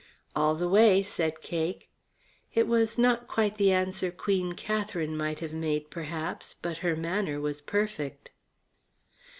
"All 0.35 0.55
the 0.55 0.67
way," 0.67 1.03
said 1.03 1.41
Cake. 1.41 1.87
It 2.55 2.65
was 2.67 2.97
not 2.97 3.27
quite 3.27 3.57
the 3.59 3.71
answer 3.71 4.09
Queen 4.09 4.53
Katherine 4.53 5.15
might 5.15 5.41
have 5.41 5.53
made, 5.53 5.91
perhaps, 5.91 6.55
but 6.59 6.79
her 6.79 6.95
manner 6.95 7.39
was 7.39 7.61
perfect. 7.61 8.31